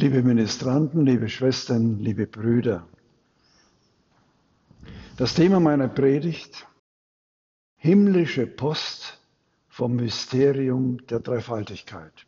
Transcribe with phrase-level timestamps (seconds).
[0.00, 2.88] Liebe Ministranten, liebe Schwestern, liebe Brüder,
[5.18, 6.66] das Thema meiner Predigt,
[7.76, 9.20] himmlische Post
[9.68, 12.26] vom Mysterium der Dreifaltigkeit.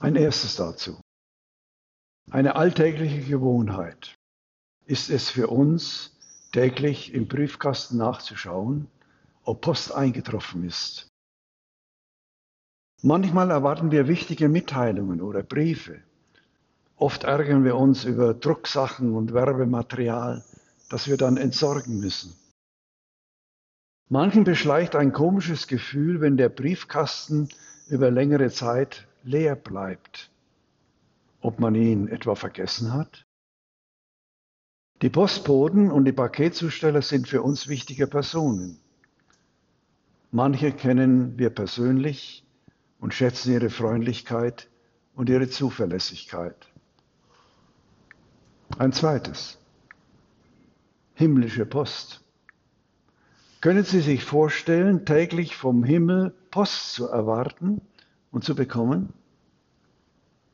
[0.00, 1.00] Ein erstes dazu.
[2.32, 4.16] Eine alltägliche Gewohnheit
[4.86, 6.18] ist es für uns,
[6.50, 8.88] täglich im Briefkasten nachzuschauen,
[9.44, 11.09] ob Post eingetroffen ist.
[13.02, 16.02] Manchmal erwarten wir wichtige Mitteilungen oder Briefe.
[16.96, 20.44] Oft ärgern wir uns über Drucksachen und Werbematerial,
[20.90, 22.34] das wir dann entsorgen müssen.
[24.10, 27.48] Manchen beschleicht ein komisches Gefühl, wenn der Briefkasten
[27.88, 30.30] über längere Zeit leer bleibt.
[31.40, 33.24] Ob man ihn etwa vergessen hat?
[35.00, 38.78] Die Postboten und die Paketzusteller sind für uns wichtige Personen.
[40.32, 42.44] Manche kennen wir persönlich
[43.00, 44.68] und schätzen ihre Freundlichkeit
[45.14, 46.68] und ihre Zuverlässigkeit.
[48.78, 49.58] Ein zweites.
[51.14, 52.22] Himmlische Post.
[53.60, 57.82] Können Sie sich vorstellen, täglich vom Himmel Post zu erwarten
[58.30, 59.12] und zu bekommen?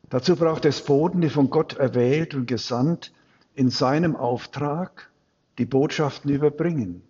[0.09, 3.13] Dazu braucht es Boten, die von Gott erwählt und gesandt
[3.55, 5.09] in seinem Auftrag
[5.57, 7.01] die Botschaften überbringen.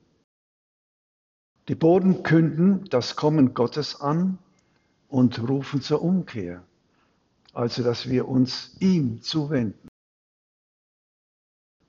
[1.67, 4.39] Die Boten künden das Kommen Gottes an
[5.09, 6.63] und rufen zur Umkehr,
[7.53, 9.87] also dass wir uns ihm zuwenden.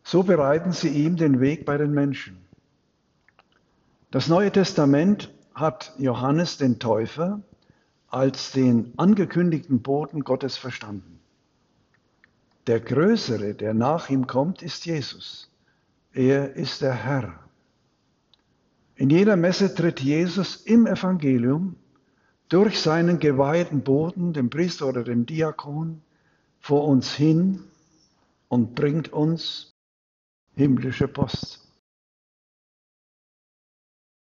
[0.05, 2.39] So bereiten sie ihm den Weg bei den Menschen.
[4.11, 7.43] Das Neue Testament hat Johannes den Täufer
[8.09, 11.21] als den angekündigten Boten Gottes verstanden.
[12.67, 15.51] Der Größere, der nach ihm kommt, ist Jesus.
[16.13, 17.39] Er ist der Herr.
[18.97, 21.77] In jeder Messe tritt Jesus im Evangelium
[22.49, 26.03] durch seinen geweihten Boten, dem Priester oder dem Diakon,
[26.61, 27.65] vor uns hin
[28.49, 29.75] und bringt uns
[30.55, 31.69] himmlische Post.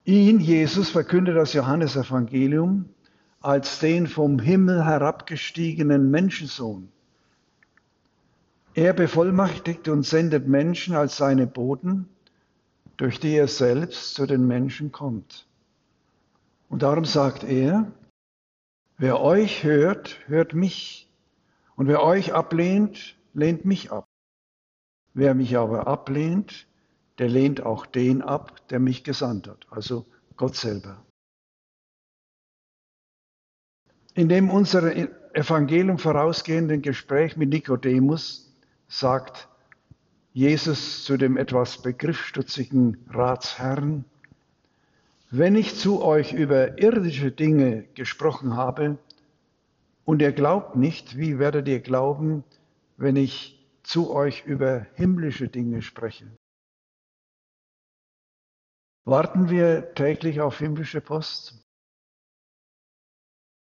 [0.05, 2.89] Ihn, Jesus, verkündet das Johannesevangelium
[3.41, 6.89] als den vom Himmel herabgestiegenen Menschensohn.
[8.73, 12.07] Er bevollmächtigt und sendet Menschen als seine Boten,
[12.97, 15.47] durch die er selbst zu den Menschen kommt.
[16.69, 17.91] Und darum sagt er,
[19.01, 21.11] wer euch hört, hört mich.
[21.75, 24.07] Und wer euch ablehnt, lehnt mich ab.
[25.13, 26.67] Wer mich aber ablehnt,
[27.17, 30.05] der lehnt auch den ab, der mich gesandt hat, also
[30.37, 31.03] Gott selber.
[34.13, 34.95] In dem unser
[35.35, 38.53] Evangelium vorausgehenden Gespräch mit Nikodemus
[38.87, 39.49] sagt
[40.33, 44.05] Jesus zu dem etwas begriffsstutzigen Ratsherrn,
[45.31, 48.97] wenn ich zu euch über irdische Dinge gesprochen habe
[50.03, 52.43] und ihr glaubt nicht, wie werdet ihr glauben,
[52.97, 56.29] wenn ich zu euch über himmlische Dinge spreche?
[59.05, 61.65] Warten wir täglich auf himmlische Post?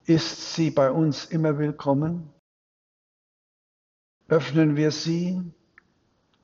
[0.05, 2.33] Ist sie bei uns immer willkommen?
[4.27, 5.39] Öffnen wir sie?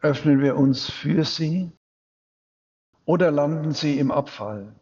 [0.01, 1.71] Öffnen wir uns für sie?
[3.05, 4.79] Oder landen sie im Abfall?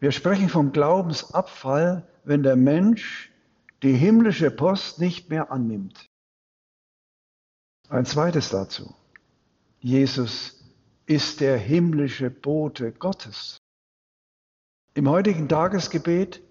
[0.00, 3.32] Wir sprechen vom Glaubensabfall, wenn der Mensch
[3.82, 6.06] die himmlische Post nicht mehr annimmt.
[7.88, 8.94] Ein zweites dazu.
[9.80, 10.64] Jesus
[11.06, 13.58] ist der himmlische Bote Gottes.
[14.94, 16.42] Im heutigen Tagesgebet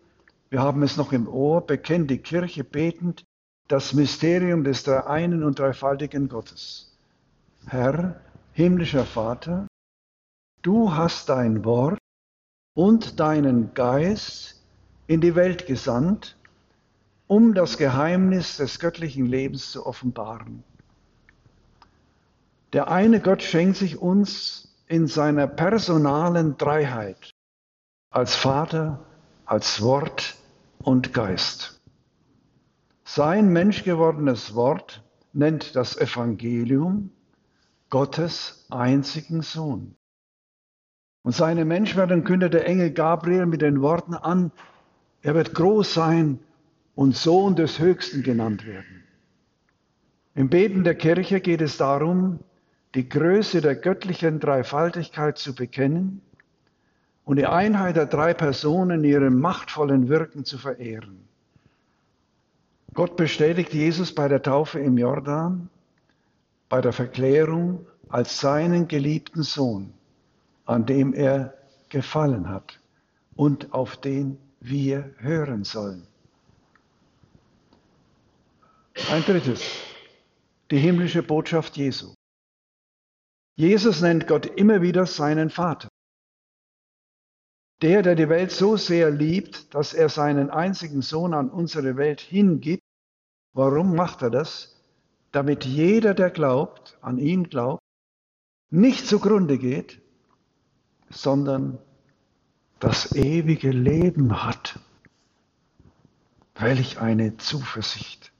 [0.49, 3.25] wir haben es noch im Ohr, bekennt die Kirche betend
[3.67, 6.97] das Mysterium des dreieinen und dreifaltigen Gottes.
[7.65, 8.21] Herr,
[8.53, 9.67] himmlischer Vater,
[10.61, 11.97] du hast dein Wort
[12.75, 14.61] und deinen Geist
[15.07, 16.37] in die Welt gesandt,
[17.25, 20.63] um das Geheimnis des göttlichen Lebens zu offenbaren.
[22.73, 27.31] Der eine Gott schenkt sich uns in seiner personalen Dreiheit
[28.11, 28.99] als Vater,
[29.45, 30.35] als Wort
[30.79, 31.81] und Geist.
[33.03, 35.03] Sein menschgewordenes Wort
[35.33, 37.11] nennt das Evangelium
[37.89, 39.95] Gottes einzigen Sohn.
[41.25, 44.51] Und seine Menschwerdung kündet der Engel Gabriel mit den Worten an,
[45.23, 46.39] er wird groß sein
[46.93, 49.03] und Sohn des Höchsten genannt werden.
[50.35, 52.41] Im Beten der Kirche geht es darum,
[52.93, 56.21] die Größe der göttlichen Dreifaltigkeit zu bekennen
[57.23, 61.27] und die Einheit der drei Personen in ihrem machtvollen Wirken zu verehren.
[62.93, 65.71] Gott bestätigt Jesus bei der Taufe im Jordan,
[66.69, 69.91] bei der Verklärung als seinen geliebten Sohn,
[70.65, 71.53] an dem er
[71.89, 72.79] gefallen hat
[73.35, 76.07] und auf den wir hören sollen.
[79.11, 79.61] Ein drittes,
[80.71, 82.13] die himmlische Botschaft Jesu.
[83.55, 85.87] Jesus nennt Gott immer wieder seinen Vater.
[87.81, 92.21] Der, der die Welt so sehr liebt, dass er seinen einzigen Sohn an unsere Welt
[92.21, 92.83] hingibt.
[93.53, 94.81] Warum macht er das?
[95.31, 97.83] Damit jeder, der glaubt, an ihn glaubt,
[98.69, 100.01] nicht zugrunde geht,
[101.15, 101.77] sondern
[102.79, 104.79] das ewige Leben hat.
[106.55, 108.31] Welch eine Zuversicht.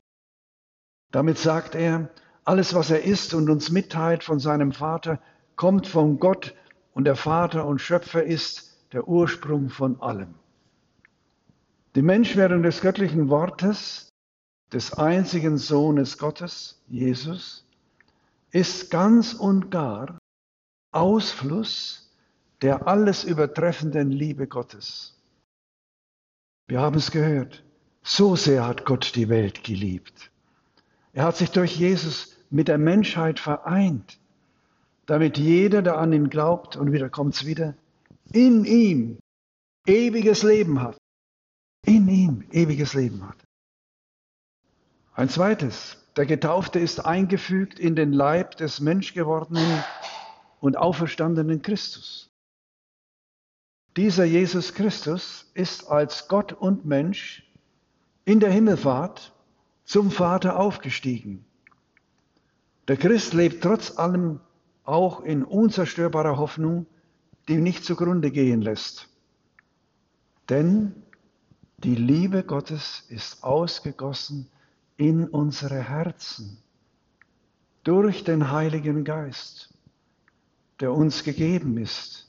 [1.11, 2.09] Damit sagt er,
[2.43, 5.19] alles, was er ist und uns mitteilt von seinem Vater,
[5.55, 6.53] kommt von Gott
[6.93, 10.35] und der Vater und Schöpfer ist der Ursprung von allem.
[11.95, 14.09] Die Menschwerdung des göttlichen Wortes,
[14.71, 17.65] des einzigen Sohnes Gottes, Jesus,
[18.51, 20.17] ist ganz und gar
[20.91, 22.04] Ausfluss
[22.61, 25.15] der alles übertreffenden Liebe Gottes.
[26.67, 27.63] Wir haben es gehört.
[28.03, 30.31] So sehr hat Gott die Welt geliebt.
[31.13, 34.19] Er hat sich durch Jesus mit der Menschheit vereint,
[35.05, 37.75] damit jeder, der an ihn glaubt, und wieder kommt es wieder,
[38.31, 39.19] in ihm
[39.85, 40.97] ewiges Leben hat.
[41.85, 43.37] In ihm ewiges Leben hat.
[45.13, 49.83] Ein zweites, der Getaufte ist eingefügt in den Leib des menschgewordenen
[50.59, 52.29] und auferstandenen Christus.
[53.97, 57.49] Dieser Jesus Christus ist als Gott und Mensch
[58.25, 59.33] in der Himmelfahrt
[59.85, 61.45] zum Vater aufgestiegen.
[62.87, 64.39] Der Christ lebt trotz allem
[64.83, 66.85] auch in unzerstörbarer Hoffnung
[67.47, 69.07] die nicht zugrunde gehen lässt.
[70.49, 71.03] Denn
[71.77, 74.49] die Liebe Gottes ist ausgegossen
[74.97, 76.57] in unsere Herzen
[77.83, 79.73] durch den Heiligen Geist,
[80.79, 82.24] der uns gegeben ist.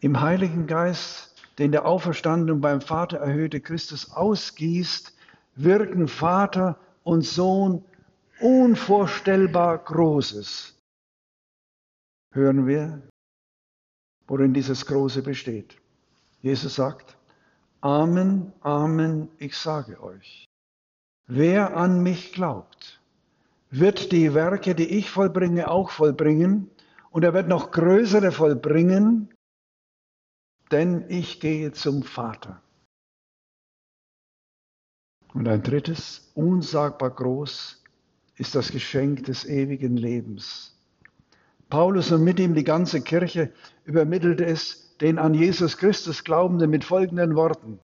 [0.00, 5.14] Im Heiligen Geist, den der Auferstandene beim Vater erhöhte Christus ausgießt,
[5.56, 7.84] wirken Vater und Sohn
[8.40, 10.76] unvorstellbar Großes.
[12.32, 13.02] Hören wir
[14.30, 15.76] worin dieses Große besteht.
[16.40, 17.18] Jesus sagt,
[17.80, 20.46] Amen, Amen, ich sage euch,
[21.26, 23.00] wer an mich glaubt,
[23.70, 26.70] wird die Werke, die ich vollbringe, auch vollbringen,
[27.10, 29.34] und er wird noch größere vollbringen,
[30.70, 32.62] denn ich gehe zum Vater.
[35.32, 37.82] Und ein drittes, unsagbar groß,
[38.36, 40.76] ist das Geschenk des ewigen Lebens.
[41.68, 43.52] Paulus und mit ihm die ganze Kirche
[43.84, 47.78] übermittelte es den an Jesus Christus Glaubenden mit folgenden Worten.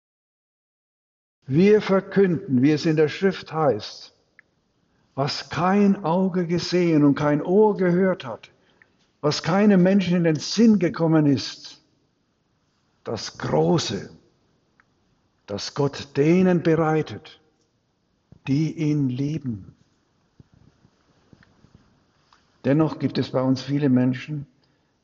[1.45, 4.15] Wir verkünden, wie es in der Schrift heißt,
[5.15, 8.51] was kein Auge gesehen und kein Ohr gehört hat,
[9.19, 11.82] was keinem Menschen in den Sinn gekommen ist,
[13.03, 14.09] das Große,
[15.45, 17.41] das Gott denen bereitet,
[18.47, 19.75] die ihn lieben.
[22.65, 24.47] Dennoch gibt es bei uns viele Menschen,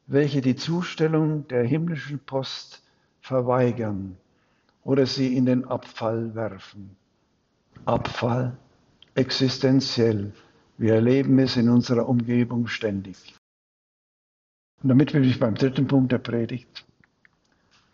[0.07, 2.83] welche die Zustellung der himmlischen Post
[3.21, 4.17] verweigern
[4.83, 6.95] oder sie in den Abfall werfen.
[7.85, 8.57] Abfall
[9.13, 10.33] existenziell.
[10.77, 13.35] Wir erleben es in unserer Umgebung ständig.
[14.81, 16.85] Und damit bin ich beim dritten Punkt der Predigt.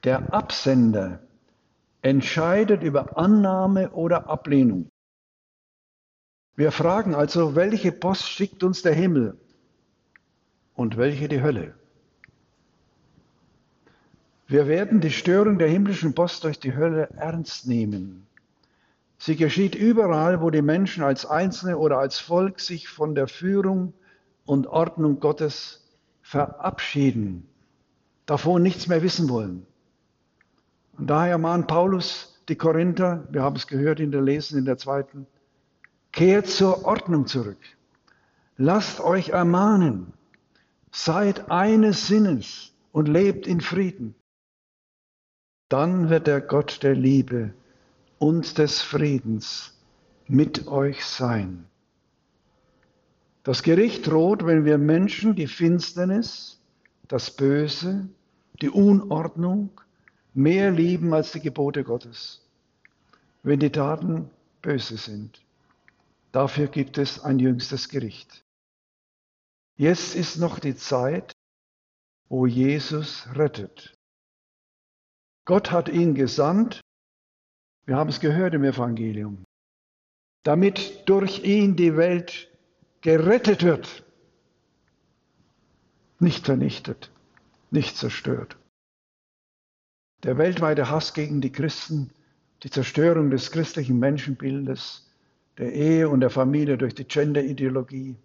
[0.05, 1.19] Der Absender
[2.01, 4.89] entscheidet über Annahme oder Ablehnung.
[6.55, 9.37] Wir fragen also, welche Post schickt uns der Himmel?
[10.75, 11.73] und welche die Hölle.
[14.47, 18.27] Wir werden die Störung der himmlischen Post durch die Hölle ernst nehmen.
[19.17, 23.93] Sie geschieht überall, wo die Menschen als Einzelne oder als Volk sich von der Führung
[24.45, 25.81] und Ordnung Gottes
[26.21, 27.47] verabschieden,
[28.25, 29.65] davon nichts mehr wissen wollen.
[30.97, 34.77] Und daher mahnt Paulus die Korinther, wir haben es gehört in der Lesen in der
[34.77, 35.27] zweiten,
[36.11, 37.57] kehrt zur Ordnung zurück.
[38.57, 40.13] Lasst euch ermahnen.
[40.91, 44.15] Seid eines Sinnes und lebt in Frieden.
[45.67, 47.53] Dann wird der Gott der Liebe
[48.17, 49.77] und des Friedens
[50.27, 51.65] mit euch sein.
[53.43, 56.61] Das Gericht droht, wenn wir Menschen die Finsternis,
[57.09, 58.07] das Böse,
[58.61, 59.69] die Unordnung
[60.35, 62.41] mehr lieben als die Gebote Gottes,
[63.43, 64.29] wenn die Taten
[64.61, 65.41] böse sind.
[66.31, 68.43] Dafür gibt es ein jüngstes Gericht.
[69.77, 71.31] Jetzt ist noch die Zeit,
[72.27, 73.93] wo Jesus rettet.
[75.45, 76.81] Gott hat ihn gesandt,
[77.85, 79.45] wir haben es gehört im Evangelium,
[80.43, 82.51] damit durch ihn die Welt
[83.01, 84.03] gerettet wird,
[86.19, 87.11] nicht vernichtet,
[87.69, 88.57] nicht zerstört.
[90.23, 92.11] Der weltweite Hass gegen die Christen,
[92.63, 95.11] die Zerstörung des christlichen Menschenbildes
[95.57, 98.15] der Ehe und der Familie durch die Gender-Ideologie,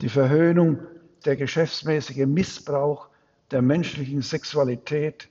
[0.00, 0.78] die Verhöhnung,
[1.24, 3.08] der geschäftsmäßige Missbrauch
[3.50, 5.28] der menschlichen Sexualität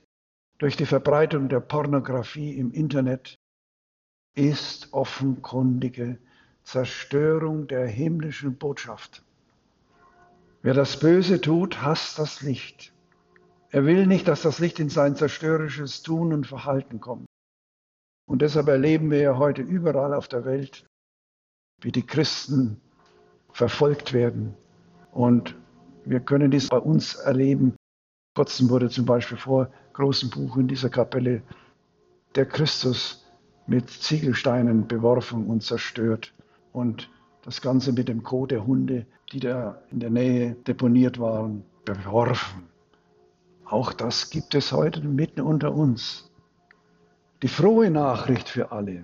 [0.57, 3.37] durch die Verbreitung der Pornografie im Internet
[4.35, 6.17] ist offenkundige
[6.63, 9.23] Zerstörung der himmlischen Botschaft.
[10.61, 12.91] Wer das Böse tut, hasst das Licht.
[13.69, 17.25] Er will nicht, dass das Licht in sein zerstörerisches Tun und Verhalten kommt.
[18.25, 20.85] Und deshalb erleben wir ja heute überall auf der Welt,
[21.81, 22.79] wie die Christen
[23.51, 24.55] verfolgt werden.
[25.11, 25.55] Und
[26.05, 27.75] wir können dies bei uns erleben.
[28.35, 31.41] Kurzem wurde zum Beispiel vor großem Buch in dieser Kapelle
[32.35, 33.25] der Christus
[33.65, 36.33] mit Ziegelsteinen beworfen und zerstört.
[36.71, 37.09] Und
[37.43, 42.76] das Ganze mit dem Kot der Hunde, die da in der Nähe deponiert waren, beworfen.
[43.69, 46.29] Auch das gibt es heute mitten unter uns.
[47.41, 49.03] Die frohe Nachricht für alle,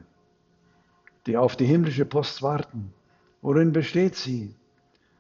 [1.27, 2.93] die auf die himmlische Post warten.
[3.41, 4.55] Worin besteht sie?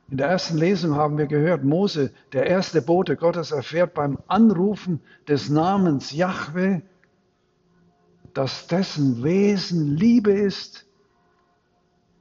[0.09, 5.01] In der ersten Lesung haben wir gehört, Mose, der erste Bote Gottes, erfährt beim Anrufen
[5.27, 6.81] des Namens Jahwe,
[8.33, 10.85] dass dessen Wesen Liebe ist.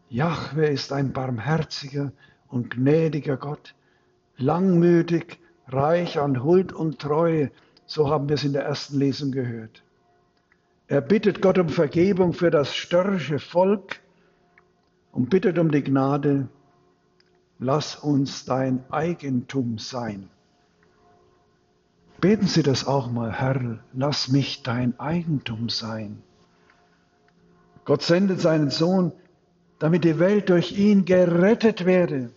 [0.09, 2.13] Jahwe ist ein barmherziger
[2.49, 3.75] und gnädiger Gott,
[4.37, 7.51] langmütig, reich an Huld und Treue,
[7.87, 9.83] so haben wir es in der ersten Lesung gehört.
[10.89, 14.01] Er bittet Gott um Vergebung für das störrische Volk
[15.13, 16.49] und bittet um die Gnade,
[17.59, 20.29] lass uns dein Eigentum sein.
[22.21, 26.23] Beten Sie das auch mal, Herr, lass mich dein Eigentum sein.
[27.85, 29.13] Gott sendet seinen Sohn,
[29.79, 32.31] damit die Welt durch ihn gerettet werde.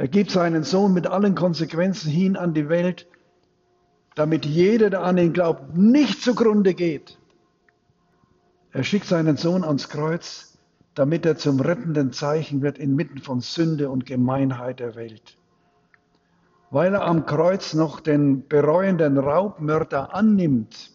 [0.00, 3.06] Er gibt seinen Sohn mit allen Konsequenzen hin an die Welt,
[4.14, 7.18] damit jeder, der an ihn glaubt, nicht zugrunde geht.
[8.72, 10.56] Er schickt seinen Sohn ans Kreuz,
[10.94, 15.36] damit er zum rettenden Zeichen wird inmitten von Sünde und Gemeinheit der Welt.
[16.70, 20.92] Weil er am Kreuz noch den bereuenden Raubmörder annimmt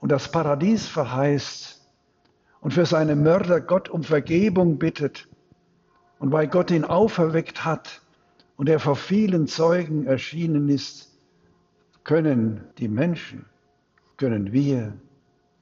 [0.00, 1.86] und das Paradies verheißt
[2.62, 5.28] und für seine Mörder Gott um Vergebung bittet
[6.18, 8.01] und weil Gott ihn auferweckt hat
[8.62, 11.10] und er vor vielen Zeugen erschienen ist,
[12.04, 13.44] können die Menschen,
[14.18, 14.92] können wir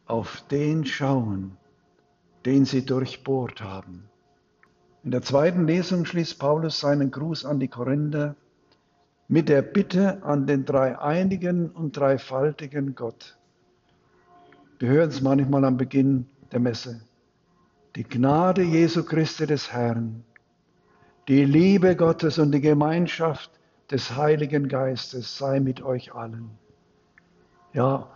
[0.04, 1.57] auf den schauen,
[2.45, 4.04] den sie durchbohrt haben.
[5.02, 8.37] In der zweiten Lesung schließt Paulus seinen Gruß an die Korinther
[9.28, 13.38] mit der Bitte an den dreieinigen und dreifaltigen Gott.
[14.78, 17.00] Wir hören es manchmal am Beginn der Messe.
[17.97, 20.23] Die Gnade Jesu Christi des Herrn,
[21.31, 23.53] die Liebe Gottes und die Gemeinschaft
[23.89, 26.51] des Heiligen Geistes sei mit euch allen.
[27.73, 28.09] Ja,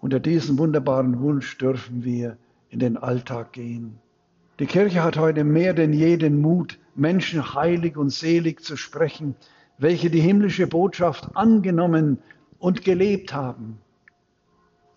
[0.00, 2.36] unter diesem wunderbaren Wunsch dürfen wir
[2.70, 4.00] in den Alltag gehen.
[4.58, 9.36] Die Kirche hat heute mehr denn je den Mut, Menschen heilig und selig zu sprechen,
[9.78, 12.18] welche die himmlische Botschaft angenommen
[12.58, 13.78] und gelebt haben.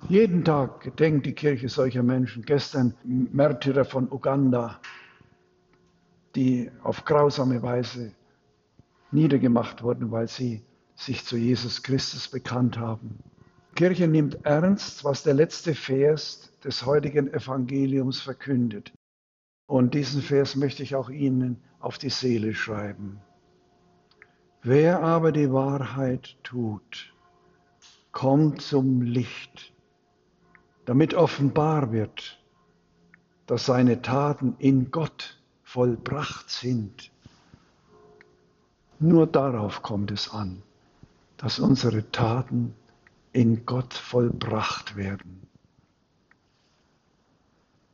[0.08, 2.44] Jeden Tag gedenkt die Kirche solcher Menschen.
[2.44, 4.80] Gestern Märtyrer von Uganda,
[6.36, 8.14] die auf grausame Weise
[9.12, 10.64] niedergemacht wurden, weil sie
[10.96, 13.20] sich zu Jesus Christus bekannt haben.
[13.72, 18.92] Die Kirche nimmt ernst, was der letzte Vers des heutigen Evangeliums verkündet.
[19.68, 23.22] Und diesen Vers möchte ich auch Ihnen auf die Seele schreiben.
[24.62, 27.14] Wer aber die Wahrheit tut,
[28.12, 29.74] kommt zum Licht,
[30.86, 32.44] damit offenbar wird,
[33.46, 35.39] dass seine Taten in Gott
[35.70, 37.12] vollbracht sind.
[38.98, 40.64] Nur darauf kommt es an,
[41.38, 42.74] dass unsere Taten
[43.34, 45.48] in Gott vollbracht werden.